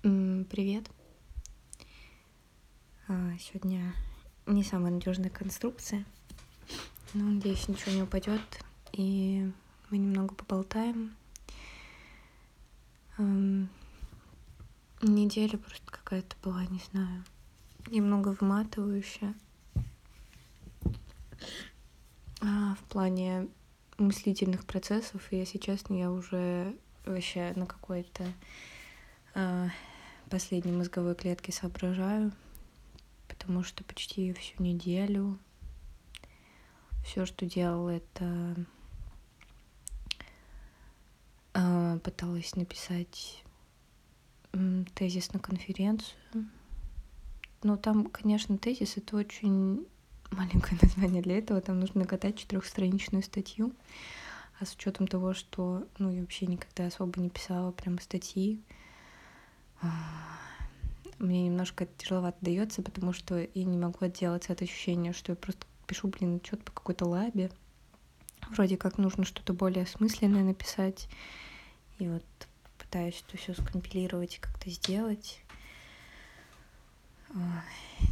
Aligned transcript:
Привет. 0.00 0.88
А, 3.08 3.32
сегодня 3.40 3.92
не 4.46 4.62
самая 4.62 4.92
надежная 4.92 5.28
конструкция, 5.28 6.04
но 7.14 7.24
надеюсь, 7.24 7.66
ничего 7.66 7.90
не 7.90 8.02
упадет, 8.02 8.40
и 8.92 9.50
мы 9.90 9.98
немного 9.98 10.36
поболтаем. 10.36 11.16
Неделя 15.02 15.58
просто 15.58 15.90
какая-то 15.90 16.36
была, 16.44 16.64
не 16.66 16.80
знаю, 16.92 17.24
немного 17.88 18.36
выматывающая. 18.40 19.34
А, 22.40 22.76
в 22.76 22.84
плане 22.88 23.48
мыслительных 23.98 24.64
процессов, 24.64 25.32
и 25.32 25.36
если 25.38 25.58
честно, 25.58 25.94
я 25.94 26.12
уже 26.12 26.76
вообще 27.04 27.52
на 27.56 27.66
какой-то 27.66 28.24
последней 30.28 30.72
мозговой 30.72 31.14
клетке 31.14 31.52
соображаю, 31.52 32.32
потому 33.28 33.62
что 33.62 33.84
почти 33.84 34.32
всю 34.32 34.62
неделю 34.62 35.38
все, 37.04 37.24
что 37.24 37.46
делала, 37.46 37.90
это 37.90 38.54
а, 41.54 41.98
пыталась 41.98 42.54
написать 42.56 43.42
тезис 44.94 45.32
на 45.32 45.38
конференцию. 45.38 46.18
Но 47.62 47.76
там, 47.76 48.06
конечно, 48.06 48.58
тезис 48.58 48.96
это 48.96 49.16
очень 49.16 49.86
маленькое 50.30 50.78
название 50.82 51.22
для 51.22 51.38
этого. 51.38 51.60
Там 51.60 51.80
нужно 51.80 52.02
накатать 52.02 52.38
четырехстраничную 52.38 53.22
статью. 53.22 53.72
А 54.60 54.66
с 54.66 54.74
учетом 54.74 55.06
того, 55.06 55.34
что 55.34 55.86
ну, 55.98 56.10
я 56.10 56.20
вообще 56.20 56.46
никогда 56.46 56.86
особо 56.86 57.20
не 57.20 57.30
писала 57.30 57.70
прям 57.70 57.98
статьи, 58.00 58.60
а, 58.60 58.77
мне 61.18 61.46
немножко 61.46 61.86
тяжеловато 61.86 62.38
дается, 62.40 62.82
потому 62.82 63.12
что 63.12 63.38
я 63.38 63.64
не 63.64 63.76
могу 63.76 64.04
отделаться 64.04 64.52
от 64.52 64.62
ощущения, 64.62 65.12
что 65.12 65.32
я 65.32 65.36
просто 65.36 65.66
пишу, 65.86 66.08
блин, 66.08 66.40
что-то 66.44 66.64
по 66.64 66.72
какой-то 66.72 67.06
лабе. 67.06 67.50
Вроде 68.50 68.76
как 68.76 68.98
нужно 68.98 69.24
что-то 69.24 69.52
более 69.52 69.84
осмысленное 69.84 70.42
написать. 70.42 71.08
И 71.98 72.08
вот 72.08 72.24
пытаюсь 72.78 73.22
это 73.26 73.36
все 73.36 73.54
скомпилировать 73.54 74.36
и 74.36 74.40
как-то 74.40 74.70
сделать. 74.70 75.42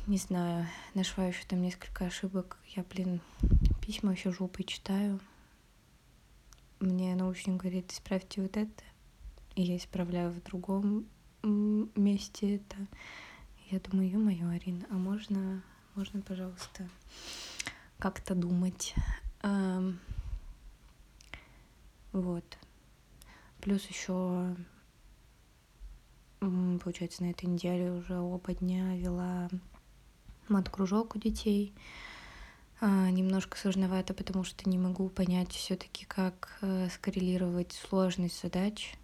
Не 0.07 0.19
знаю, 0.19 0.67
нашла 0.95 1.27
еще 1.27 1.45
там 1.47 1.63
несколько 1.63 2.07
ошибок. 2.07 2.59
Я, 2.75 2.85
блин, 2.85 3.21
письма 3.81 4.13
еще 4.13 4.33
жопой 4.33 4.65
читаю. 4.65 5.21
Мне 6.81 7.15
научник 7.15 7.57
говорит, 7.57 7.93
исправьте 7.93 8.43
вот 8.43 8.57
это. 8.57 8.85
И 9.55 9.63
я 9.63 9.77
исправляю 9.77 10.33
в 10.33 10.43
другом 10.43 11.07
месте 11.47 12.57
это. 12.57 12.77
Я 13.71 13.81
думаю, 13.81 14.09
ё-моё, 14.11 14.49
Арина, 14.49 14.87
а 14.91 14.95
можно, 14.95 15.63
можно, 15.95 16.21
пожалуйста, 16.23 16.89
как-то 17.99 18.35
думать. 18.35 18.95
Эм, 19.43 19.99
вот. 22.13 22.45
Плюс 23.61 23.85
еще, 23.87 24.55
получается, 26.41 27.23
на 27.25 27.31
этой 27.31 27.47
неделе 27.47 27.91
уже 27.91 28.19
оба 28.19 28.55
дня 28.55 28.97
вела 28.97 29.49
мат-кружок 30.49 31.17
у 31.17 31.19
детей. 31.19 31.75
А, 32.81 33.11
немножко 33.11 33.57
сложновато, 33.59 34.15
потому 34.15 34.45
что 34.45 34.69
не 34.69 34.79
могу 34.79 35.09
понять 35.09 35.51
все-таки, 35.53 36.05
как 36.05 36.59
э, 36.61 36.89
скоррелировать 36.91 37.73
сложность 37.73 38.41
задач. 38.41 38.97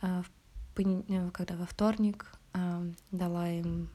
А, 0.00 0.22
в 0.22 0.30
Э, 0.82 1.30
когда 1.32 1.56
во 1.56 1.66
вторник 1.66 2.32
дала 3.12 3.48
им 3.48 3.88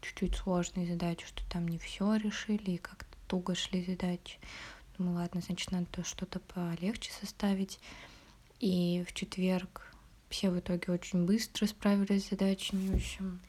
чуть-чуть 0.00 0.34
сложные 0.36 0.86
задачи, 0.86 1.26
что 1.26 1.48
там 1.48 1.68
не 1.68 1.78
все 1.78 2.16
решили, 2.16 2.72
и 2.72 2.78
как-то 2.78 3.16
туго 3.28 3.54
шли 3.54 3.84
задачи. 3.84 4.38
Думаю, 4.96 5.16
ладно, 5.18 5.40
значит, 5.40 5.70
надо 5.70 6.02
что-то 6.02 6.40
полегче 6.40 7.12
составить. 7.12 7.78
И 8.58 9.04
в 9.06 9.12
четверг 9.12 9.92
все 10.28 10.50
в 10.50 10.58
итоге 10.58 10.92
очень 10.92 11.24
быстро 11.24 11.66
справились 11.66 12.26
с 12.26 12.30
задачами. 12.30 12.90
В 12.90 12.96
общем, 12.96 13.40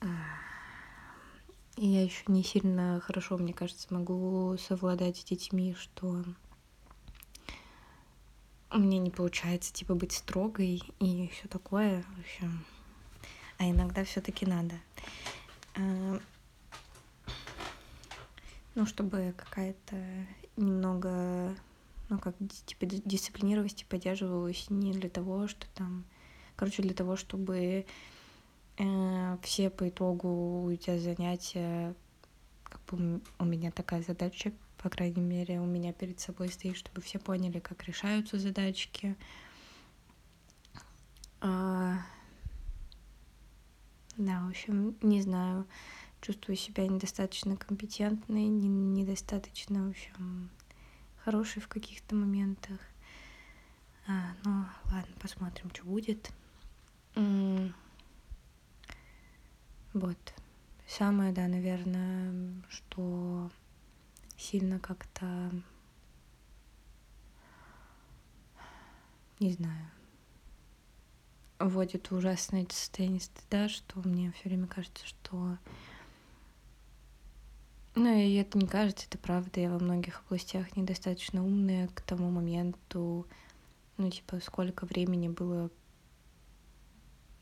а, 0.00 0.06
и 1.76 1.86
я 1.86 2.02
еще 2.02 2.22
не 2.26 2.42
сильно 2.42 3.00
хорошо, 3.00 3.38
мне 3.38 3.54
кажется, 3.54 3.92
могу 3.94 4.56
совладать 4.58 5.16
с 5.16 5.24
детьми, 5.24 5.74
что 5.74 6.24
у 8.76 8.78
меня 8.78 8.98
не 8.98 9.10
получается, 9.10 9.72
типа, 9.72 9.94
быть 9.94 10.12
строгой 10.12 10.82
и 11.00 11.30
все 11.32 11.48
такое, 11.48 12.02
в 12.02 12.20
общем. 12.20 12.64
А 13.58 13.64
иногда 13.64 14.04
все-таки 14.04 14.44
надо. 14.44 14.74
А, 15.76 16.20
ну, 18.74 18.84
чтобы 18.84 19.34
какая-то 19.34 19.96
немного, 20.58 21.54
ну, 22.10 22.18
как, 22.18 22.34
типа, 22.66 22.84
дисциплинированность 22.84 23.86
поддерживалась 23.86 24.68
не 24.68 24.92
для 24.92 25.08
того, 25.08 25.48
что 25.48 25.66
там, 25.74 26.04
короче, 26.54 26.82
для 26.82 26.92
того, 26.92 27.16
чтобы 27.16 27.86
э, 28.76 29.36
все 29.42 29.70
по 29.70 29.88
итогу 29.88 30.64
уйдя 30.64 30.98
занятия, 30.98 31.94
как 32.64 32.82
бы 32.90 33.22
у 33.38 33.44
меня 33.46 33.70
такая 33.70 34.02
задача 34.02 34.52
по 34.78 34.88
крайней 34.90 35.22
мере, 35.22 35.60
у 35.60 35.64
меня 35.66 35.92
перед 35.92 36.20
собой 36.20 36.48
стоит, 36.48 36.76
чтобы 36.76 37.00
все 37.00 37.18
поняли, 37.18 37.58
как 37.58 37.84
решаются 37.84 38.38
задачки. 38.38 39.16
А... 41.40 41.98
Да, 44.16 44.40
в 44.44 44.48
общем, 44.48 44.96
не 45.02 45.20
знаю, 45.20 45.66
чувствую 46.22 46.56
себя 46.56 46.86
недостаточно 46.86 47.56
компетентной, 47.56 48.46
не, 48.46 48.68
недостаточно, 48.68 49.86
в 49.86 49.90
общем, 49.90 50.50
хорошей 51.22 51.60
в 51.60 51.68
каких-то 51.68 52.14
моментах. 52.14 52.80
А, 54.06 54.32
ну, 54.44 54.64
ладно, 54.84 55.14
посмотрим, 55.20 55.70
что 55.74 55.84
будет. 55.84 56.30
Вот. 59.92 60.18
Самое, 60.86 61.32
да, 61.32 61.48
наверное, 61.48 62.54
что 62.68 63.50
сильно 64.36 64.78
как-то, 64.78 65.50
не 69.40 69.52
знаю, 69.52 69.90
вводит 71.58 72.12
ужасное 72.12 72.66
состояние 72.70 73.20
стыда, 73.20 73.68
что 73.68 74.00
мне 74.00 74.32
все 74.32 74.48
время 74.48 74.66
кажется, 74.66 75.06
что... 75.06 75.58
Ну, 77.94 78.14
и 78.14 78.34
это 78.34 78.58
не 78.58 78.66
кажется, 78.66 79.06
это 79.08 79.16
правда. 79.16 79.60
Я 79.60 79.70
во 79.70 79.78
многих 79.78 80.20
областях 80.20 80.76
недостаточно 80.76 81.42
умная 81.42 81.88
к 81.88 82.02
тому 82.02 82.30
моменту, 82.30 83.26
ну, 83.96 84.10
типа, 84.10 84.40
сколько 84.40 84.84
времени 84.84 85.28
было, 85.28 85.70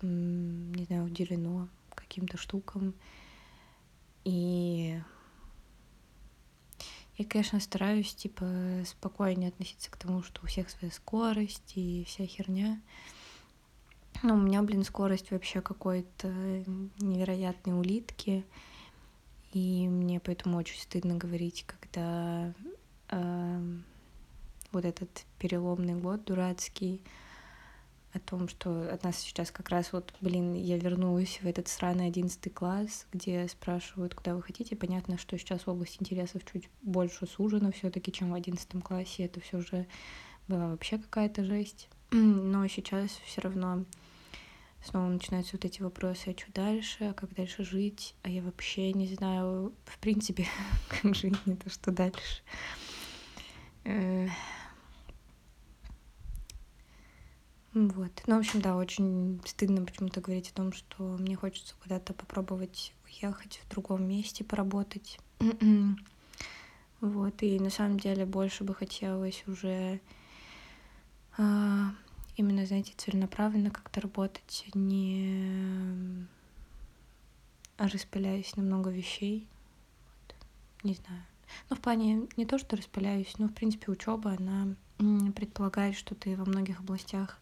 не 0.00 0.84
знаю, 0.84 1.06
уделено 1.06 1.69
каким-то 1.97 2.37
штукам. 2.37 2.94
И 4.22 5.00
я, 7.16 7.25
конечно, 7.25 7.60
стараюсь, 7.60 8.14
типа, 8.14 8.47
спокойнее 8.84 9.48
относиться 9.48 9.91
к 9.91 9.97
тому, 9.97 10.22
что 10.22 10.41
у 10.42 10.47
всех 10.47 10.69
своя 10.69 10.92
скорость 10.92 11.72
и 11.76 12.04
вся 12.04 12.26
херня. 12.26 12.80
Но 14.22 14.34
у 14.34 14.38
меня, 14.38 14.62
блин, 14.62 14.84
скорость 14.84 15.30
вообще 15.30 15.60
какой-то 15.60 16.28
невероятной 16.98 17.78
улитки. 17.78 18.44
И 19.53 19.86
мне 19.88 20.19
поэтому 20.19 20.58
очень 20.58 20.80
стыдно 20.80 21.14
говорить, 21.14 21.64
когда 21.66 22.53
э, 23.10 23.78
вот 24.72 24.84
этот 24.84 25.24
переломный 25.38 25.94
год 25.94 26.24
дурацкий, 26.24 27.00
о 28.14 28.20
том, 28.20 28.48
что 28.48 28.92
от 28.92 29.02
нас 29.02 29.18
сейчас 29.18 29.50
как 29.50 29.68
раз 29.68 29.92
вот, 29.92 30.15
блин, 30.21 30.54
я 30.54 30.78
вернулась 30.78 31.41
в 31.42 31.47
этот 31.47 31.68
сраный 31.68 32.06
одиннадцатый 32.06 32.50
класс, 32.50 33.06
где 33.12 33.48
спрашивают, 33.48 34.15
куда 34.15 34.34
вы 34.34 34.42
хотите. 34.42 34.77
Понятно, 34.77 35.18
что 35.18 35.36
сейчас 35.36 35.66
область 35.66 36.00
интересов 36.00 36.42
чуть 36.50 36.68
больше 36.83 37.27
сужена 37.27 37.72
все 37.72 37.91
таки 37.91 38.12
чем 38.12 38.30
в 38.30 38.34
одиннадцатом 38.34 38.83
классе. 38.83 39.24
Это 39.24 39.41
все 39.41 39.60
же 39.60 39.86
была 40.48 40.68
вообще 40.68 40.98
какая-то 40.98 41.44
жесть. 41.44 41.89
Но 42.10 42.66
сейчас 42.68 43.10
все 43.24 43.41
равно 43.41 43.84
снова 44.84 45.09
начинаются 45.09 45.56
вот 45.56 45.65
эти 45.65 45.83
вопросы, 45.83 46.28
а 46.28 46.39
что 46.39 46.53
дальше, 46.53 47.04
а 47.04 47.15
как 47.15 47.34
дальше 47.34 47.65
жить, 47.65 48.15
а 48.22 48.28
я 48.28 48.42
вообще 48.42 48.92
не 48.92 49.06
знаю, 49.06 49.72
в 49.86 49.98
принципе, 49.98 50.47
как 50.89 51.15
жить, 51.15 51.34
не 51.47 51.56
то, 51.56 51.71
что 51.71 51.91
дальше. 51.91 52.42
Э, 53.84 54.28
Вот. 57.74 58.22
Ну, 58.28 58.36
в 58.36 58.38
общем, 58.38 58.60
да, 58.60 58.76
очень 58.76 59.41
стыдно 59.44 59.84
почему-то 59.84 60.21
говорить 60.21 60.50
о 60.50 60.54
том, 60.54 60.72
что 60.72 61.03
мне 61.18 61.34
хочется 61.34 61.74
куда-то 61.82 62.15
попробовать 62.15 62.94
уехать 63.04 63.60
в 63.65 63.68
другом 63.68 64.06
месте, 64.06 64.44
поработать. 64.44 65.18
вот. 67.00 67.42
И 67.42 67.59
на 67.59 67.71
самом 67.71 67.98
деле 67.98 68.26
больше 68.26 68.62
бы 68.62 68.74
хотелось 68.74 69.42
уже 69.48 70.00
э, 71.36 71.84
именно, 72.36 72.65
знаете, 72.65 72.92
целенаправленно 72.97 73.72
как-то 73.72 74.00
работать, 74.00 74.66
не 74.74 76.27
распыляясь 77.77 78.54
на 78.54 78.62
много 78.62 78.91
вещей. 78.91 79.48
Вот. 80.06 80.36
Не 80.84 80.94
знаю. 80.94 81.22
Ну, 81.70 81.77
в 81.77 81.80
плане 81.80 82.28
не 82.36 82.47
то, 82.47 82.56
что 82.59 82.77
распыляюсь, 82.77 83.34
но, 83.38 83.48
в 83.48 83.53
принципе, 83.53 83.91
учеба, 83.91 84.36
она 84.38 84.77
предполагает, 85.32 85.97
что 85.97 86.15
ты 86.15 86.36
во 86.36 86.44
многих 86.44 86.78
областях 86.78 87.41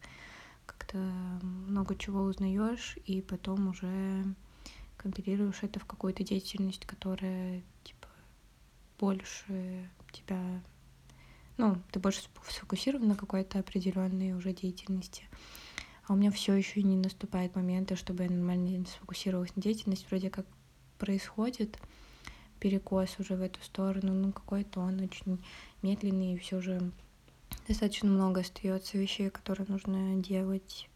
как-то 0.67 0.99
много 0.99 1.97
чего 1.97 2.23
узнаешь, 2.23 2.97
и 3.05 3.20
потом 3.20 3.69
уже 3.69 4.25
компилируешь 4.97 5.62
это 5.62 5.81
в 5.81 5.85
какую-то 5.85 6.23
деятельность, 6.23 6.87
которая, 6.87 7.62
типа, 7.85 8.09
больше 8.99 9.91
тебя 10.12 10.62
ну, 11.59 11.76
ты 11.91 12.00
больше 12.00 12.23
сфокусирован 12.49 13.09
на 13.09 13.14
какой-то 13.14 13.59
определенной 13.59 14.32
уже 14.32 14.53
деятельности. 14.53 15.29
А 16.06 16.14
у 16.14 16.17
меня 16.17 16.31
все 16.31 16.55
еще 16.55 16.82
не 16.82 16.97
наступает 16.97 17.55
моменты, 17.55 17.94
чтобы 17.94 18.25
я 18.25 18.31
нормально 18.31 18.85
сфокусировалась 18.87 19.55
на 19.55 19.62
деятельности. 19.62 20.06
Вроде 20.09 20.31
как 20.31 20.47
происходит 20.99 21.79
перекос 22.59 23.19
уже 23.19 23.37
в 23.37 23.43
эту 23.43 23.61
сторону, 23.62 24.12
ну 24.12 24.32
какой-то 24.32 24.81
он 24.81 25.00
очень 25.00 25.44
медленный, 25.82 26.35
и 26.35 26.38
все 26.38 26.61
же 26.61 26.93
достаточно 27.73 28.11
много 28.11 28.43
остается 28.43 28.99
вещей, 28.99 29.31
которые 29.31 29.67
нужно 29.67 30.17
делать 30.17 30.91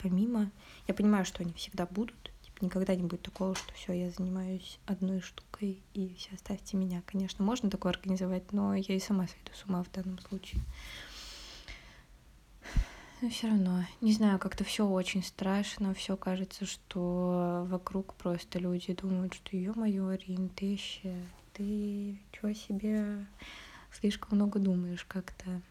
помимо. 0.00 0.50
Я 0.86 0.92
понимаю, 0.92 1.24
что 1.24 1.42
они 1.42 1.54
всегда 1.54 1.86
будут, 1.86 2.30
никогда 2.60 2.94
не 2.94 3.04
будет 3.04 3.22
такого, 3.22 3.54
что 3.54 3.72
все, 3.72 3.94
я 3.94 4.10
занимаюсь 4.10 4.78
одной 4.84 5.20
штукой, 5.20 5.82
и 5.94 6.14
все, 6.18 6.34
оставьте 6.34 6.76
меня. 6.76 7.02
Конечно, 7.06 7.42
можно 7.42 7.70
такое 7.70 7.92
организовать, 7.92 8.52
но 8.52 8.74
я 8.74 8.94
и 8.94 9.00
сама 9.00 9.26
сойду 9.28 9.50
с 9.54 9.64
ума 9.64 9.82
в 9.82 9.90
данном 9.90 10.18
случае. 10.18 10.60
Но 13.22 13.30
все 13.30 13.48
равно, 13.48 13.84
не 14.02 14.12
знаю, 14.12 14.38
как-то 14.38 14.64
все 14.64 14.86
очень 14.86 15.24
страшно, 15.24 15.94
все 15.94 16.18
кажется, 16.18 16.66
что 16.66 17.66
вокруг 17.66 18.12
просто 18.14 18.58
люди 18.58 18.92
думают, 18.92 19.32
что 19.32 19.56
ё-моё, 19.56 20.12
Рин, 20.12 20.50
ты 20.50 20.66
еще, 20.66 21.14
ты 21.54 22.20
чего 22.30 22.52
себе 22.52 23.26
слишком 23.90 24.36
много 24.36 24.58
думаешь 24.58 25.04
как-то. 25.04 25.62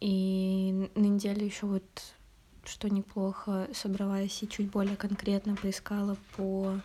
И 0.00 0.90
на 0.94 1.06
неделе 1.06 1.46
еще 1.46 1.66
вот 1.66 1.84
что 2.64 2.88
неплохо, 2.88 3.68
собралась 3.72 4.42
и 4.42 4.48
чуть 4.48 4.70
более 4.70 4.96
конкретно 4.96 5.54
поискала 5.54 6.16
по 6.36 6.80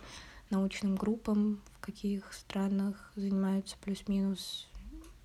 научным 0.50 0.96
группам, 0.96 1.60
в 1.76 1.80
каких 1.80 2.32
странах 2.32 3.12
занимаются 3.16 3.76
плюс-минус 3.82 4.68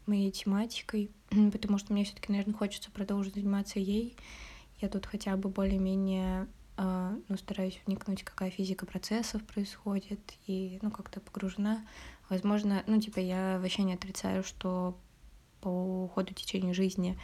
моей 0.06 0.32
тематикой, 0.32 1.12
потому 1.52 1.78
что 1.78 1.94
мне 1.94 2.06
все-таки, 2.06 2.32
наверное, 2.32 2.56
хочется 2.56 2.92
продолжить 2.92 3.36
заниматься 3.36 3.80
ей. 3.80 4.16
Я 4.80 4.90
тут 4.90 5.06
хотя 5.06 5.36
бы 5.36 5.50
более-менее 5.50 6.48
э, 6.78 7.20
ну, 7.28 7.38
стараюсь 7.38 7.80
вникнуть, 7.86 8.24
какая 8.24 8.52
физика 8.52 8.86
процессов 8.86 9.44
происходит, 9.44 10.20
и 10.48 10.80
ну 10.82 10.92
как-то 10.92 11.20
погружена. 11.20 11.86
Возможно, 12.30 12.84
ну 12.88 13.00
типа 13.00 13.20
я 13.20 13.60
вообще 13.60 13.84
не 13.84 13.94
отрицаю, 13.94 14.44
что 14.44 14.98
по 15.62 16.08
ходу 16.14 16.34
течения 16.34 16.74
жизни 16.74 17.18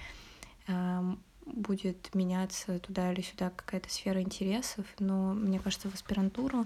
будет 1.45 2.13
меняться 2.13 2.79
туда 2.79 3.11
или 3.11 3.21
сюда 3.21 3.49
какая-то 3.49 3.89
сфера 3.89 4.21
интересов, 4.21 4.85
но 4.99 5.33
мне 5.33 5.59
кажется, 5.59 5.89
в 5.89 5.93
аспирантуру 5.93 6.65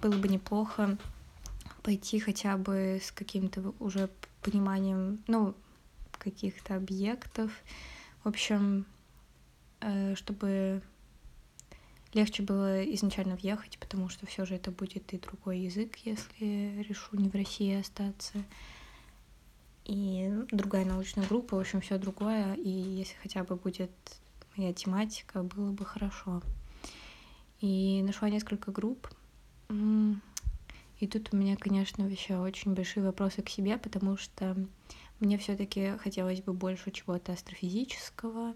было 0.00 0.16
бы 0.16 0.28
неплохо 0.28 0.96
пойти 1.82 2.20
хотя 2.20 2.56
бы 2.56 3.00
с 3.02 3.10
каким-то 3.12 3.74
уже 3.80 4.08
пониманием, 4.42 5.22
ну, 5.26 5.54
каких-то 6.18 6.76
объектов. 6.76 7.50
В 8.22 8.28
общем, 8.28 8.86
э, 9.80 10.14
чтобы 10.14 10.82
легче 12.14 12.42
было 12.42 12.84
изначально 12.94 13.36
въехать, 13.36 13.78
потому 13.78 14.08
что 14.08 14.26
все 14.26 14.44
же 14.44 14.54
это 14.54 14.70
будет 14.70 15.12
и 15.12 15.18
другой 15.18 15.60
язык, 15.60 15.96
если 16.04 16.84
решу 16.88 17.16
не 17.16 17.28
в 17.28 17.34
России 17.34 17.80
остаться 17.80 18.44
и 19.84 20.30
другая 20.50 20.84
научная 20.84 21.26
группа, 21.26 21.56
в 21.56 21.60
общем, 21.60 21.80
все 21.80 21.98
другое, 21.98 22.54
и 22.54 22.68
если 22.68 23.16
хотя 23.22 23.44
бы 23.44 23.56
будет 23.56 23.90
моя 24.56 24.72
тематика, 24.72 25.42
было 25.42 25.72
бы 25.72 25.84
хорошо. 25.84 26.42
И 27.60 28.02
нашла 28.02 28.28
несколько 28.28 28.70
групп, 28.72 29.08
и 29.70 31.06
тут 31.06 31.30
у 31.32 31.36
меня, 31.36 31.56
конечно, 31.56 32.04
еще 32.04 32.38
очень 32.38 32.74
большие 32.74 33.04
вопросы 33.04 33.42
к 33.42 33.48
себе, 33.48 33.76
потому 33.78 34.16
что 34.16 34.56
мне 35.20 35.38
все-таки 35.38 35.96
хотелось 35.98 36.42
бы 36.42 36.52
больше 36.52 36.90
чего-то 36.90 37.32
астрофизического, 37.32 38.54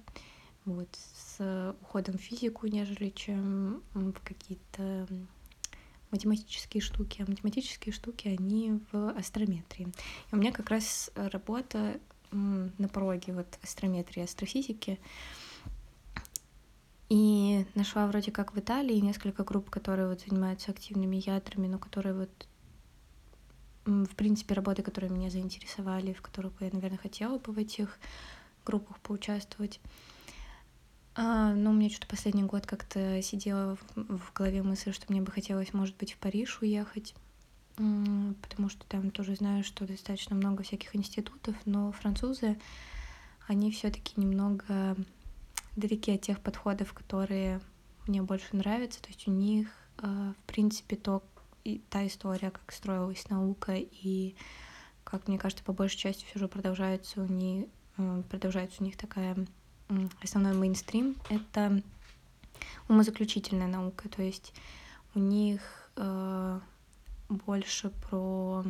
вот, 0.64 0.88
с 1.14 1.75
уходом 1.81 2.19
в 2.19 2.20
физику, 2.20 2.67
нежели 2.67 3.11
чем 3.11 3.82
в 3.94 4.12
какие-то 4.23 5.08
математические 6.17 6.81
штуки, 6.81 7.23
а 7.23 7.31
математические 7.31 7.93
штуки, 7.93 8.29
они 8.29 8.81
в 8.91 9.11
астрометрии. 9.11 9.93
И 10.31 10.35
у 10.35 10.37
меня 10.37 10.53
как 10.53 10.71
раз 10.71 11.11
работа 11.15 12.01
на 12.33 12.89
пороге 12.89 13.33
вот 13.33 13.47
астрометрии, 13.63 14.25
астрофизики. 14.25 14.99
И 17.09 17.65
нашла 17.75 18.07
вроде 18.09 18.33
как 18.33 18.55
в 18.55 18.59
Италии 18.59 18.97
несколько 18.97 19.45
групп, 19.45 19.71
которые 19.71 20.09
вот 20.09 20.23
занимаются 20.23 20.73
активными 20.73 21.23
ядрами, 21.25 21.69
но 21.69 21.79
которые 21.79 22.15
вот 22.15 22.49
в 23.87 24.17
принципе, 24.17 24.55
работы, 24.55 24.83
которые 24.83 25.12
меня 25.12 25.31
заинтересовали, 25.31 26.12
в 26.12 26.21
которых 26.21 26.53
бы 26.55 26.65
я, 26.65 26.71
наверное, 26.73 26.99
хотела 26.99 27.39
бы 27.39 27.53
в 27.53 27.59
этих 27.59 28.01
группах 28.65 28.99
поучаствовать. 28.99 29.79
А, 31.19 31.55
но 31.55 31.71
у 31.71 31.73
меня 31.73 31.89
что-то 31.89 32.09
последний 32.09 32.43
год 32.43 32.67
как-то 32.67 33.23
сидела 33.23 33.77
в, 33.77 34.19
в 34.19 34.33
голове 34.35 34.63
мысль, 34.63 34.93
что 34.93 35.07
мне 35.09 35.23
бы 35.23 35.33
хотелось, 35.33 35.73
может 35.73 35.97
быть, 35.97 36.13
в 36.13 36.19
Париж 36.19 36.59
уехать, 36.61 37.15
потому 37.77 38.69
что 38.69 38.85
там 38.87 39.11
тоже 39.11 39.35
знаю, 39.35 39.65
что 39.65 39.87
достаточно 39.87 40.37
много 40.37 40.63
всяких 40.63 40.95
институтов, 40.95 41.55
но 41.65 41.91
французы, 41.93 42.59
они 43.49 43.71
все-таки 43.71 44.21
немного 44.21 44.95
далеки 45.75 46.13
от 46.13 46.21
тех 46.21 46.39
подходов, 46.41 46.93
которые 46.93 47.61
мне 48.07 48.21
больше 48.21 48.55
нравятся. 48.55 49.01
То 49.01 49.09
есть 49.09 49.27
у 49.27 49.31
них, 49.31 49.69
а, 49.99 50.35
в 50.35 50.43
принципе, 50.47 50.97
то, 50.97 51.23
и 51.65 51.79
та 51.89 52.07
история, 52.07 52.51
как 52.51 52.71
строилась 52.73 53.29
наука, 53.31 53.75
и 53.75 54.35
как 55.05 55.29
мне 55.29 55.39
кажется, 55.39 55.65
по 55.65 55.73
большей 55.73 55.99
части 55.99 56.27
все 56.27 56.39
же 56.39 56.49
продолжается 56.49 57.23
у 57.23 57.27
них, 57.27 57.69
продолжается 58.29 58.83
у 58.83 58.85
них 58.85 58.99
такая 58.99 59.47
основной 60.23 60.55
мейнстрим— 60.55 61.16
это 61.31 61.83
умозаключительная 62.88 63.66
наука, 63.66 64.09
то 64.09 64.23
есть 64.23 64.52
у 65.14 65.19
них 65.19 65.90
э, 65.97 66.61
больше 67.28 67.90
про 68.09 68.64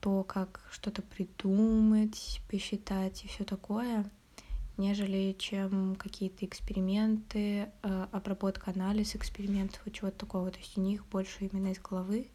то, 0.00 0.24
как 0.24 0.60
что-то 0.70 1.02
придумать, 1.02 2.40
посчитать 2.48 3.24
и 3.24 3.28
все 3.28 3.44
такое, 3.44 4.08
нежели 4.76 5.36
чем 5.38 5.96
какие-то 5.96 6.46
эксперименты, 6.46 7.70
э, 7.82 8.06
обработка, 8.12 8.70
анализ 8.70 9.14
экспериментов 9.14 9.80
и 9.86 9.92
чего-то 9.92 10.18
такого. 10.18 10.50
То 10.50 10.58
есть 10.58 10.78
у 10.78 10.80
них 10.80 11.06
больше 11.06 11.46
именно 11.46 11.68
из 11.68 11.78
головы. 11.78 12.28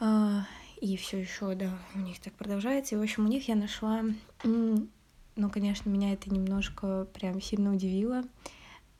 Э, 0.00 0.40
и 0.80 0.96
все 0.96 1.20
еще, 1.20 1.54
да, 1.54 1.78
у 1.94 1.98
них 1.98 2.20
так 2.20 2.32
продолжается. 2.34 2.94
И, 2.94 2.98
в 2.98 3.02
общем, 3.02 3.24
у 3.24 3.28
них 3.28 3.48
я 3.48 3.56
нашла 3.56 4.04
но, 5.38 5.48
конечно, 5.48 5.88
меня 5.88 6.12
это 6.12 6.30
немножко 6.30 7.06
прям 7.14 7.40
сильно 7.40 7.72
удивило. 7.72 8.24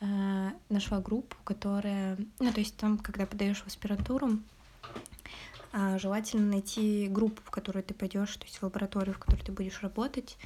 Э, 0.00 0.50
нашла 0.68 1.00
группу, 1.00 1.36
которая... 1.42 2.16
Ну, 2.38 2.52
то 2.52 2.60
есть 2.60 2.76
там, 2.76 2.96
когда 2.96 3.26
подаешь 3.26 3.60
в 3.60 3.66
аспирантуру, 3.66 4.38
э, 5.72 5.98
желательно 5.98 6.52
найти 6.52 7.08
группу, 7.08 7.42
в 7.44 7.50
которую 7.50 7.82
ты 7.82 7.92
пойдешь, 7.92 8.36
то 8.36 8.46
есть 8.46 8.58
в 8.58 8.62
лабораторию, 8.62 9.14
в 9.14 9.18
которой 9.18 9.42
ты 9.42 9.50
будешь 9.50 9.82
работать, 9.82 10.38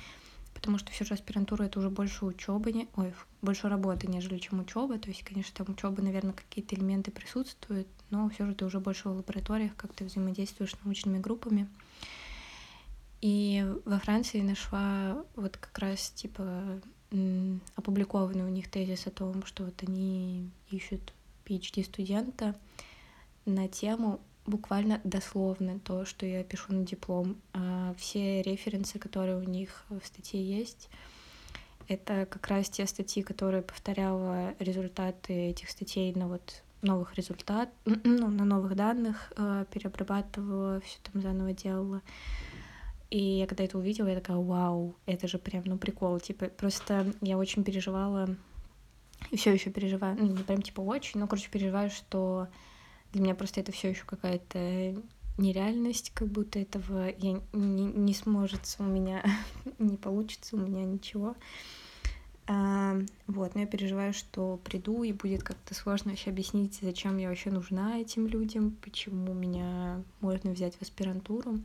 потому 0.54 0.78
что 0.78 0.90
все 0.92 1.04
же 1.04 1.12
аспирантура 1.12 1.64
это 1.64 1.78
уже 1.78 1.90
больше 1.90 2.24
учебы, 2.24 2.72
не... 2.72 2.88
ой, 2.96 3.12
больше 3.42 3.68
работы, 3.68 4.06
нежели 4.06 4.38
чем 4.38 4.60
учеба. 4.60 4.98
То 4.98 5.10
есть, 5.10 5.22
конечно, 5.22 5.52
там 5.62 5.74
учеба, 5.74 6.00
наверное, 6.00 6.32
какие-то 6.32 6.74
элементы 6.74 7.10
присутствуют, 7.10 7.86
но 8.08 8.30
все 8.30 8.46
же 8.46 8.54
ты 8.54 8.64
уже 8.64 8.80
больше 8.80 9.10
в 9.10 9.16
лабораториях, 9.16 9.76
как 9.76 9.92
ты 9.92 10.06
взаимодействуешь 10.06 10.72
с 10.72 10.84
научными 10.84 11.18
группами. 11.18 11.68
И 13.22 13.64
во 13.84 13.98
Франции 13.98 14.40
нашла 14.40 15.24
вот 15.36 15.56
как 15.56 15.78
раз 15.78 16.10
типа 16.10 16.80
опубликованный 17.76 18.44
у 18.44 18.48
них 18.48 18.70
тезис 18.70 19.06
о 19.06 19.10
том, 19.10 19.44
что 19.46 19.64
вот 19.64 19.82
они 19.86 20.50
ищут 20.70 21.12
PhD 21.44 21.84
студента 21.84 22.54
на 23.44 23.68
тему 23.68 24.20
буквально 24.46 25.00
дословно 25.04 25.78
то, 25.78 26.04
что 26.04 26.26
я 26.26 26.42
пишу 26.42 26.72
на 26.72 26.84
диплом. 26.84 27.36
А 27.52 27.94
все 27.96 28.42
референсы, 28.42 28.98
которые 28.98 29.38
у 29.38 29.42
них 29.42 29.84
в 29.88 30.04
статье 30.04 30.42
есть, 30.42 30.88
это 31.88 32.26
как 32.26 32.46
раз 32.48 32.68
те 32.70 32.86
статьи, 32.86 33.22
которые 33.22 33.62
повторяла 33.62 34.54
результаты 34.58 35.32
этих 35.32 35.70
статей 35.70 36.12
на 36.14 36.28
вот 36.28 36.62
новых 36.80 37.14
результат, 37.14 37.68
ну, 37.84 38.28
на 38.28 38.44
новых 38.44 38.74
данных, 38.74 39.32
э, 39.36 39.64
переобрабатывала, 39.72 40.80
все 40.80 40.98
там 41.04 41.22
заново 41.22 41.52
делала. 41.52 42.02
И 43.12 43.18
я 43.40 43.46
когда 43.46 43.62
это 43.64 43.76
увидела, 43.76 44.08
я 44.08 44.14
такая, 44.14 44.38
вау, 44.38 44.96
это 45.04 45.28
же 45.28 45.36
прям, 45.36 45.64
ну, 45.66 45.76
прикол. 45.76 46.18
Типа, 46.18 46.46
просто 46.46 47.12
я 47.20 47.36
очень 47.36 47.62
переживала, 47.62 48.34
и 49.30 49.36
все 49.36 49.52
еще 49.52 49.68
переживаю, 49.68 50.16
ну, 50.18 50.28
не 50.28 50.42
прям 50.42 50.62
типа 50.62 50.80
очень, 50.80 51.20
но, 51.20 51.26
короче, 51.26 51.50
переживаю, 51.50 51.90
что 51.90 52.48
для 53.12 53.20
меня 53.20 53.34
просто 53.34 53.60
это 53.60 53.70
все 53.70 53.90
еще 53.90 54.04
какая-то 54.06 54.96
нереальность, 55.36 56.12
как 56.14 56.28
будто 56.28 56.58
этого 56.58 57.10
я 57.18 57.42
не, 57.52 57.84
не 57.84 58.14
сможет 58.14 58.62
у 58.78 58.84
меня, 58.84 59.22
не 59.78 59.98
получится 59.98 60.56
у 60.56 60.60
меня 60.60 60.86
ничего. 60.86 61.36
А, 62.46 62.96
вот, 63.26 63.54
но 63.54 63.60
я 63.60 63.66
переживаю, 63.66 64.14
что 64.14 64.58
приду 64.64 65.02
и 65.02 65.12
будет 65.12 65.42
как-то 65.42 65.74
сложно 65.74 66.12
вообще 66.12 66.30
объяснить, 66.30 66.78
зачем 66.80 67.18
я 67.18 67.28
вообще 67.28 67.50
нужна 67.50 67.98
этим 67.98 68.26
людям, 68.26 68.74
почему 68.80 69.34
меня 69.34 70.02
можно 70.22 70.52
взять 70.52 70.76
в 70.76 70.80
аспирантуру. 70.80 71.58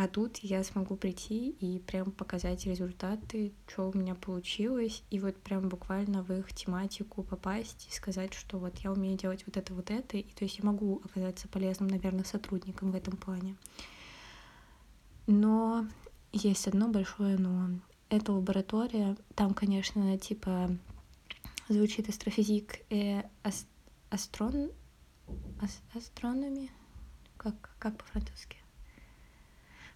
А 0.00 0.06
тут 0.06 0.38
я 0.44 0.62
смогу 0.62 0.94
прийти 0.94 1.50
и 1.58 1.80
прям 1.80 2.12
показать 2.12 2.64
результаты, 2.66 3.52
что 3.66 3.90
у 3.90 3.98
меня 3.98 4.14
получилось, 4.14 5.02
и 5.10 5.18
вот 5.18 5.36
прям 5.38 5.68
буквально 5.68 6.22
в 6.22 6.32
их 6.32 6.52
тематику 6.52 7.24
попасть 7.24 7.88
и 7.90 7.92
сказать, 7.92 8.32
что 8.32 8.60
вот 8.60 8.78
я 8.78 8.92
умею 8.92 9.18
делать 9.18 9.42
вот 9.44 9.56
это, 9.56 9.74
вот 9.74 9.90
это, 9.90 10.16
и 10.16 10.22
то 10.22 10.44
есть 10.44 10.56
я 10.60 10.64
могу 10.64 11.02
оказаться 11.04 11.48
полезным, 11.48 11.88
наверное, 11.88 12.22
сотрудником 12.22 12.92
в 12.92 12.94
этом 12.94 13.16
плане. 13.16 13.56
Но 15.26 15.84
есть 16.30 16.68
одно 16.68 16.86
большое 16.86 17.36
но. 17.36 17.80
Эта 18.08 18.32
лаборатория, 18.32 19.16
там, 19.34 19.52
конечно, 19.52 20.16
типа 20.16 20.70
звучит 21.68 22.08
астрофизик 22.08 22.82
и 22.88 23.20
ас 23.42 23.66
астрон... 24.10 24.70
Ас 25.60 25.80
астрономи? 25.92 26.70
Как, 27.36 27.74
как 27.80 27.98
по-французски? 27.98 28.58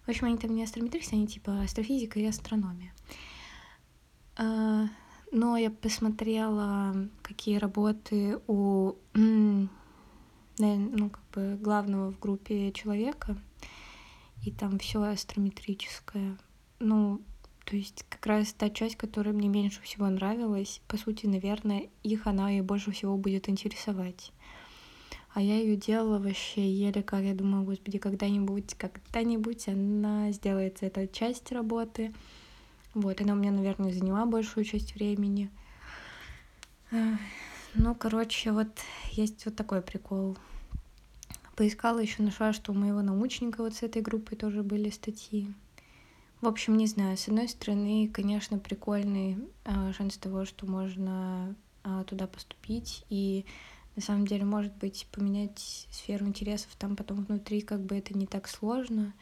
В 0.05 0.09
общем, 0.09 0.25
они 0.25 0.37
там 0.37 0.53
не 0.53 0.63
астрометристы, 0.63 1.15
они 1.15 1.27
типа 1.27 1.61
астрофизика 1.61 2.19
и 2.19 2.25
астрономия. 2.25 2.93
А, 4.35 4.87
но 5.31 5.57
я 5.57 5.71
посмотрела, 5.71 7.09
какие 7.21 7.57
работы 7.57 8.39
у 8.47 8.93
ну, 10.57 11.09
как 11.09 11.23
бы 11.33 11.57
главного 11.59 12.11
в 12.11 12.19
группе 12.19 12.71
человека, 12.71 13.37
и 14.43 14.51
там 14.51 14.77
все 14.79 15.01
астрометрическое. 15.01 16.37
Ну, 16.79 17.21
то 17.65 17.75
есть 17.75 18.05
как 18.09 18.25
раз 18.25 18.53
та 18.53 18.69
часть, 18.69 18.97
которая 18.97 19.33
мне 19.33 19.47
меньше 19.47 19.81
всего 19.81 20.07
нравилась, 20.09 20.81
по 20.87 20.97
сути, 20.97 21.25
наверное, 21.25 21.89
их 22.03 22.27
она 22.27 22.55
и 22.57 22.61
больше 22.61 22.91
всего 22.91 23.17
будет 23.17 23.49
интересовать. 23.49 24.31
А 25.33 25.41
я 25.41 25.57
ее 25.57 25.75
делала 25.75 26.19
вообще 26.19 26.71
еле 26.71 27.01
как 27.01 27.21
я 27.23 27.33
думаю, 27.33 27.63
господи, 27.63 27.97
когда-нибудь, 27.97 28.75
когда-нибудь 28.75 29.67
она 29.67 30.31
сделается, 30.31 30.85
эта 30.85 31.07
часть 31.07 31.51
работы. 31.51 32.13
Вот, 32.93 33.19
она 33.19 33.33
у 33.33 33.35
меня, 33.35 33.51
наверное, 33.51 33.91
заняла 33.91 34.27
большую 34.27 34.63
часть 34.63 34.93
времени. 34.93 35.49
Ну, 36.91 37.95
короче, 37.95 38.51
вот 38.51 38.67
есть 39.11 39.45
вот 39.45 39.55
такой 39.55 39.81
прикол. 39.81 40.37
Поискала 41.55 41.97
еще, 41.97 42.21
нашла, 42.21 42.53
что 42.53 42.71
у 42.71 42.75
моего 42.75 43.01
научника 43.01 43.63
вот 43.63 43.73
с 43.73 43.81
этой 43.81 44.03
группой 44.03 44.35
тоже 44.35 44.61
были 44.61 44.91
статьи. 44.91 45.51
В 46.41 46.47
общем, 46.47 46.77
не 46.77 46.85
знаю, 46.85 47.17
с 47.17 47.27
одной 47.27 47.47
стороны, 47.47 48.09
конечно, 48.13 48.59
прикольный 48.59 49.37
э, 49.65 49.93
шанс 49.93 50.17
того, 50.17 50.45
что 50.45 50.67
можно 50.67 51.55
э, 51.83 52.03
туда 52.05 52.27
поступить 52.27 53.05
и 53.09 53.45
на 53.95 54.01
самом 54.01 54.25
деле, 54.25 54.45
может 54.45 54.73
быть, 54.75 55.07
поменять 55.11 55.87
сферу 55.91 56.25
интересов 56.25 56.75
там 56.77 56.95
потом 56.95 57.23
внутри, 57.25 57.61
как 57.61 57.81
бы 57.81 57.95
это 57.95 58.17
не 58.17 58.25
так 58.25 58.47
сложно. 58.47 59.13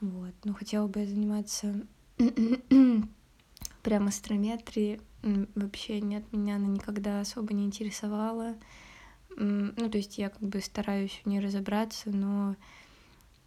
Вот. 0.00 0.34
Но 0.44 0.52
хотела 0.52 0.86
бы 0.86 1.06
заниматься 1.06 1.86
прям 3.82 4.06
астрометрией. 4.06 5.00
Вообще 5.54 6.00
нет, 6.00 6.30
меня 6.32 6.56
она 6.56 6.66
никогда 6.66 7.20
особо 7.20 7.54
не 7.54 7.64
интересовала. 7.64 8.56
Ну, 9.36 9.90
то 9.90 9.98
есть 9.98 10.18
я 10.18 10.30
как 10.30 10.42
бы 10.42 10.60
стараюсь 10.60 11.20
в 11.24 11.28
ней 11.28 11.40
разобраться, 11.40 12.10
но 12.10 12.56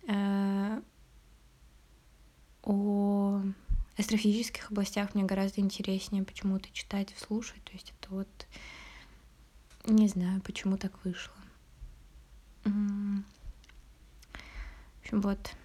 э, 0.07 0.81
о 2.63 3.41
астрофизических 3.97 4.71
областях 4.71 5.15
мне 5.15 5.23
гораздо 5.23 5.61
интереснее 5.61 6.23
почему-то 6.23 6.71
читать 6.71 7.13
слушать. 7.17 7.63
То 7.63 7.73
есть 7.73 7.93
это 7.99 8.13
вот 8.13 8.47
не 9.85 10.07
знаю, 10.07 10.41
почему 10.41 10.77
так 10.77 10.93
вышло. 11.03 11.33
В 12.63 13.21
общем, 15.01 15.21
вот, 15.21 15.55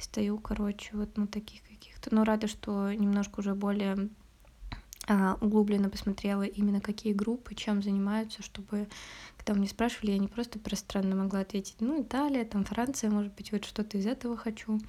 стою, 0.00 0.38
короче, 0.38 0.90
вот 0.92 1.16
на 1.16 1.26
таких 1.26 1.62
каких-то. 1.62 2.14
Но 2.14 2.24
рада, 2.24 2.46
что 2.46 2.92
немножко 2.92 3.40
уже 3.40 3.54
более 3.54 4.08
а, 5.06 5.36
углубленно 5.40 5.90
посмотрела 5.90 6.42
именно 6.44 6.80
какие 6.80 7.12
группы, 7.12 7.54
чем 7.54 7.82
занимаются, 7.82 8.42
чтобы, 8.42 8.88
когда 9.36 9.54
мне 9.54 9.68
спрашивали, 9.68 10.12
я 10.12 10.18
не 10.18 10.28
просто 10.28 10.58
пространно 10.58 11.14
могла 11.14 11.40
ответить, 11.40 11.76
ну, 11.80 12.02
Италия, 12.02 12.44
там, 12.44 12.64
Франция, 12.64 13.10
может 13.10 13.34
быть, 13.34 13.52
вот 13.52 13.64
что-то 13.66 13.98
из 13.98 14.06
этого 14.06 14.36
хочу, 14.36 14.80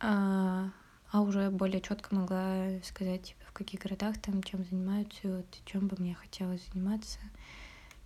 а, 0.00 0.70
а 1.12 1.20
уже 1.20 1.50
более 1.50 1.80
четко 1.80 2.14
могла 2.14 2.68
сказать, 2.84 3.22
типа, 3.22 3.40
в 3.46 3.52
каких 3.52 3.80
городах 3.80 4.18
там, 4.20 4.42
чем 4.42 4.64
занимаются, 4.64 5.18
и 5.24 5.28
вот 5.28 5.46
чем 5.64 5.88
бы 5.88 5.96
мне 5.98 6.14
хотелось 6.14 6.64
заниматься. 6.72 7.18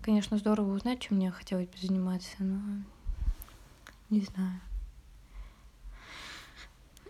Конечно, 0.00 0.38
здорово 0.38 0.74
узнать, 0.74 1.00
чем 1.00 1.16
мне 1.16 1.30
хотелось 1.30 1.68
бы 1.68 1.78
заниматься, 1.78 2.36
но 2.38 2.60
не 4.10 4.20
знаю. 4.20 4.60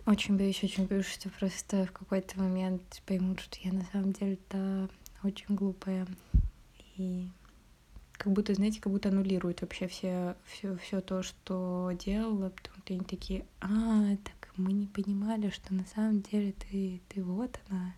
Очень 0.05 0.37
боюсь, 0.37 0.63
очень 0.63 0.85
боюсь, 0.85 1.07
что 1.07 1.29
просто 1.29 1.85
в 1.85 1.91
какой-то 1.91 2.39
момент 2.39 3.01
поймут, 3.05 3.39
что 3.39 3.57
я 3.63 3.73
на 3.73 3.85
самом 3.85 4.13
деле-то 4.13 4.89
очень 5.23 5.55
глупая. 5.55 6.07
И 6.97 7.29
как 8.13 8.31
будто, 8.31 8.53
знаете, 8.53 8.79
как 8.79 8.93
будто 8.93 9.09
аннулируют 9.09 9.61
вообще 9.61 9.87
все, 9.87 10.35
все, 10.45 10.77
все 10.77 11.01
то, 11.01 11.23
что 11.23 11.91
делала, 11.99 12.49
потому 12.49 12.77
что 12.77 12.93
они 12.93 13.03
такие, 13.03 13.45
а, 13.61 14.15
так 14.23 14.44
мы 14.57 14.73
не 14.73 14.87
понимали, 14.87 15.49
что 15.49 15.73
на 15.73 15.85
самом 15.85 16.21
деле 16.21 16.53
ты, 16.53 17.01
ты 17.09 17.23
вот 17.23 17.59
она. 17.69 17.95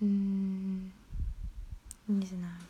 Не 0.00 0.90
знаю. 2.26 2.60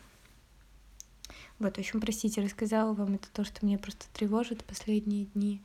Вот, 1.59 1.75
в 1.75 1.79
общем, 1.79 2.01
простите, 2.01 2.41
рассказала 2.41 2.93
вам 2.93 3.15
это 3.15 3.29
то, 3.31 3.43
что 3.43 3.65
меня 3.65 3.77
просто 3.77 4.05
тревожит 4.13 4.63
последние 4.65 5.25
дни. 5.25 5.61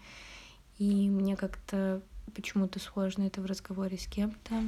И 0.79 1.09
мне 1.09 1.37
как-то 1.37 2.03
почему-то 2.35 2.79
сложно 2.79 3.25
это 3.25 3.41
в 3.41 3.47
разговоре 3.47 3.99
с 3.99 4.07
кем-то 4.07 4.63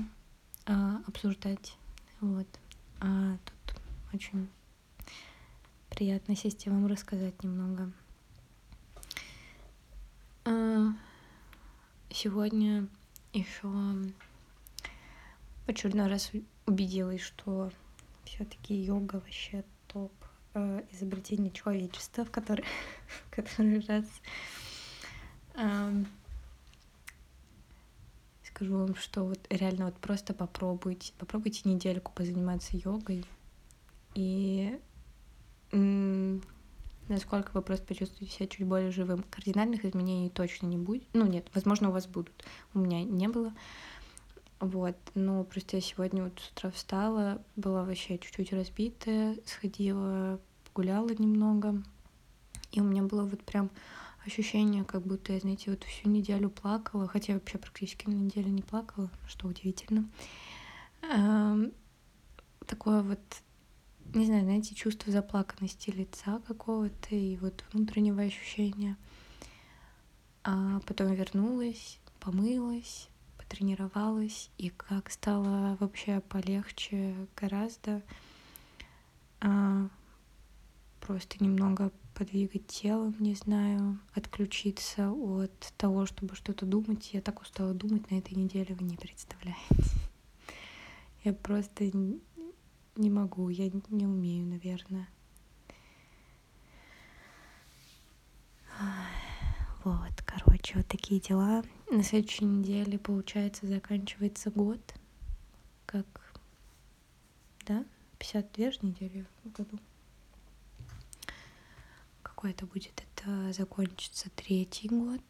а, 0.67 1.01
обсуждать. 1.07 1.77
Вот. 2.21 2.47
А 3.01 3.37
тут 3.45 3.77
очень 4.13 4.49
приятно 5.91 6.37
сесть 6.37 6.67
и 6.67 6.71
вам 6.71 6.87
рассказать 6.87 7.43
немного. 7.43 7.93
А, 10.45 10.89
сегодня 12.11 12.89
еще 13.33 13.69
очередной 15.67 16.09
раз 16.09 16.33
убедилась, 16.67 17.21
что 17.21 17.71
все-таки 18.25 18.75
йога 18.75 19.17
вообще 19.17 19.65
топ 19.87 20.13
э, 20.55 20.83
изобретение 20.91 21.51
человечества, 21.51 22.25
в 22.25 22.31
который, 22.31 22.65
в 23.07 23.31
который 23.31 23.81
раз. 23.87 24.07
Скажу 28.45 28.79
вам, 28.79 28.95
что 28.97 29.25
вот 29.25 29.47
реально 29.51 29.87
вот 29.87 29.97
просто 29.97 30.35
попробуйте, 30.35 31.13
попробуйте 31.19 31.69
недельку 31.69 32.13
позаниматься 32.13 32.77
йогой 32.77 33.25
и 34.15 34.79
насколько 37.09 37.51
вы 37.53 37.63
просто 37.63 37.87
почувствуете 37.87 38.35
себя 38.35 38.47
чуть 38.47 38.67
более 38.67 38.91
живым. 38.91 39.25
Кардинальных 39.31 39.85
изменений 39.85 40.31
точно 40.31 40.67
не 40.67 40.79
будет. 40.79 41.05
Ну 41.13 41.27
нет, 41.27 41.49
возможно, 41.55 41.89
у 41.89 41.93
вас 41.93 42.07
будут. 42.07 42.45
У 42.75 42.79
меня 42.79 43.03
не 43.03 43.29
было. 43.29 43.53
Вот, 44.61 44.97
ну, 45.17 45.43
просто 45.43 45.79
я 45.79 45.83
сегодня 45.83 46.23
вот 46.23 46.39
с 46.39 46.51
утра 46.53 46.71
встала, 46.71 47.43
была 47.57 47.83
вообще 47.83 48.17
чуть-чуть 48.17 48.53
разбитая, 48.53 49.37
сходила, 49.45 50.41
погуляла 50.67 51.09
немного, 51.09 51.83
и 52.71 52.81
у 52.81 52.85
меня 52.85 53.03
было 53.03 53.25
вот 53.25 53.43
прям 53.43 53.71
ощущение, 54.25 54.85
как 54.85 55.03
будто 55.03 55.33
я, 55.33 55.41
знаете, 55.41 55.71
вот 55.71 55.83
всю 55.83 56.09
неделю 56.09 56.49
плакала, 56.49 57.09
хотя 57.09 57.33
я 57.33 57.39
вообще 57.41 57.59
практически 57.59 58.09
на 58.09 58.15
неделю 58.15 58.51
не 58.51 58.63
плакала, 58.63 59.11
что 59.27 59.49
удивительно. 59.49 60.09
Эм, 61.03 61.73
такое 62.67 63.03
вот, 63.03 63.21
не 64.15 64.27
знаю, 64.27 64.45
знаете, 64.45 64.75
чувство 64.75 65.13
заплаканности 65.13 65.91
лица 65.91 66.41
какого-то 66.47 67.15
и 67.15 67.37
вот 67.37 67.65
внутреннего 67.73 68.23
ощущения. 68.23 68.97
А 70.45 70.81
потом 70.87 71.13
вернулась, 71.15 71.99
помылась, 72.21 73.09
тренировалась 73.53 74.51
и 74.57 74.71
как 74.71 75.11
стало 75.11 75.77
вообще 75.79 76.21
полегче 76.21 77.15
гораздо. 77.37 78.03
А, 79.41 79.89
просто 81.01 81.43
немного 81.45 81.93
подвигать 82.15 82.67
телом, 82.67 83.15
не 83.19 83.35
знаю, 83.35 83.99
отключиться 84.15 85.11
от 85.11 85.75
того, 85.77 86.07
чтобы 86.07 86.35
что-то 86.35 86.65
думать. 86.65 87.13
Я 87.13 87.21
так 87.21 87.43
устала 87.43 87.75
думать 87.75 88.11
на 88.11 88.17
этой 88.17 88.35
неделе, 88.35 88.75
вы 88.75 88.85
не 88.85 88.97
представляете. 88.97 89.61
Я 91.25 91.35
просто 91.35 91.91
не 92.97 93.11
могу, 93.11 93.49
я 93.49 93.71
не 93.89 94.07
умею, 94.07 94.47
наверное. 94.47 95.09
Вот, 99.85 100.23
короче, 100.25 100.77
вот 100.77 100.87
такие 100.87 101.21
дела. 101.21 101.65
На 101.91 102.03
следующей 102.03 102.45
неделе, 102.45 102.99
получается, 102.99 103.67
заканчивается 103.67 104.51
год. 104.51 104.81
Как, 105.87 106.07
да, 107.67 107.85
52 108.19 108.71
же 108.71 108.79
недели 108.83 109.27
в 109.45 109.51
году. 109.51 109.79
Какой 112.23 112.53
это 112.53 112.65
будет? 112.67 113.03
Это 113.17 113.53
закончится 113.53 114.31
третий 114.31 114.89
год. 114.89 115.21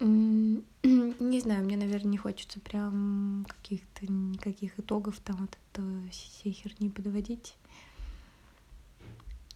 Не 0.00 1.40
знаю, 1.40 1.64
мне, 1.64 1.76
наверное, 1.76 2.12
не 2.12 2.16
хочется 2.16 2.58
прям 2.58 3.46
каких-то 3.48 4.10
никаких 4.10 4.78
итогов 4.80 5.20
там 5.20 5.36
вот 5.36 5.58
это 5.72 6.10
всей 6.10 6.52
херни 6.52 6.88
подводить. 6.88 7.54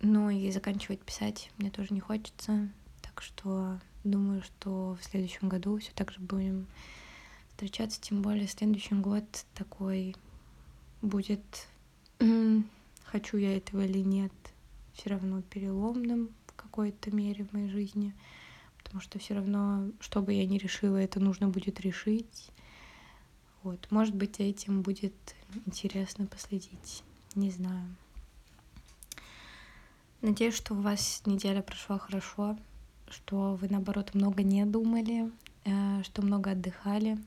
Но 0.00 0.30
и 0.30 0.50
заканчивать 0.50 1.00
писать 1.00 1.50
мне 1.56 1.70
тоже 1.70 1.94
не 1.94 2.00
хочется. 2.00 2.68
Так 3.00 3.22
что 3.22 3.80
думаю, 4.04 4.42
что 4.42 4.98
в 5.00 5.04
следующем 5.04 5.48
году 5.48 5.78
все 5.78 5.92
так 5.94 6.12
же 6.12 6.20
будем 6.20 6.66
встречаться, 7.48 7.98
тем 8.00 8.20
более 8.20 8.46
следующий 8.46 8.94
год 8.96 9.24
такой 9.54 10.14
будет, 11.00 11.68
хочу 12.18 13.38
я 13.38 13.56
этого 13.56 13.82
или 13.86 14.00
нет, 14.00 14.32
все 14.92 15.08
равно 15.08 15.40
переломным 15.40 16.30
в 16.48 16.52
какой-то 16.52 17.10
мере 17.14 17.44
в 17.44 17.52
моей 17.54 17.68
жизни, 17.68 18.12
потому 18.84 19.00
что 19.00 19.18
все 19.18 19.34
равно, 19.34 19.90
что 19.98 20.22
бы 20.22 20.32
я 20.32 20.46
ни 20.46 20.58
решила, 20.58 20.96
это 20.96 21.18
нужно 21.18 21.48
будет 21.48 21.80
решить. 21.80 22.50
Вот, 23.62 23.90
может 23.90 24.14
быть, 24.14 24.40
этим 24.40 24.82
будет 24.82 25.14
интересно 25.66 26.26
последить, 26.26 27.02
не 27.34 27.50
знаю. 27.50 27.96
Надеюсь, 30.20 30.54
что 30.54 30.74
у 30.74 30.80
вас 30.80 31.22
неделя 31.24 31.62
прошла 31.62 31.98
хорошо, 31.98 32.58
что 33.08 33.56
вы, 33.56 33.68
наоборот, 33.68 34.14
много 34.14 34.42
не 34.42 34.64
думали, 34.64 35.30
э, 35.64 36.02
что 36.02 36.22
много 36.22 36.52
отдыхали. 36.52 37.18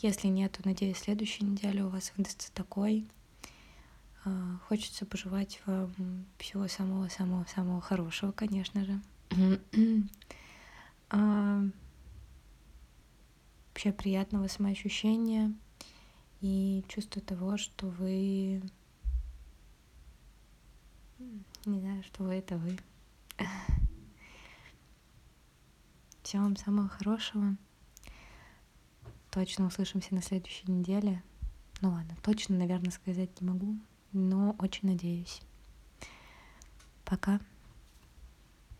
Если 0.00 0.28
нет, 0.28 0.52
то, 0.52 0.62
надеюсь, 0.64 0.98
следующая 0.98 1.44
неделя 1.44 1.86
у 1.86 1.88
вас 1.88 2.12
выдастся 2.16 2.52
такой. 2.52 3.06
Э, 4.24 4.30
хочется 4.68 5.06
пожелать 5.06 5.60
вам 5.66 6.26
всего 6.38 6.68
самого-самого-самого 6.68 7.80
хорошего, 7.80 8.32
конечно 8.32 8.84
же. 8.84 9.00
А, 11.10 11.62
вообще 13.68 13.92
приятного 13.92 14.48
самоощущения 14.48 15.54
и 16.40 16.84
чувство 16.88 17.22
того, 17.22 17.56
что 17.56 17.86
вы 17.88 18.62
не 21.66 21.80
знаю, 21.80 22.02
что 22.04 22.22
вы 22.22 22.34
это 22.34 22.56
вы. 22.56 22.78
Всего 26.22 26.42
вам 26.42 26.56
самого 26.56 26.88
хорошего. 26.88 27.56
Точно 29.30 29.66
услышимся 29.66 30.14
на 30.14 30.22
следующей 30.22 30.70
неделе. 30.70 31.22
Ну 31.80 31.90
ладно, 31.90 32.16
точно, 32.22 32.56
наверное, 32.56 32.90
сказать 32.90 33.40
не 33.40 33.48
могу, 33.48 33.76
но 34.12 34.56
очень 34.58 34.88
надеюсь. 34.88 35.42
Пока. 37.04 37.40